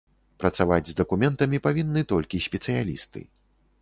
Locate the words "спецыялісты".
2.47-3.19